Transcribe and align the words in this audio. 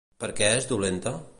Per 0.23 0.29
què 0.39 0.47
és 0.61 0.69
dolenta? 0.73 1.15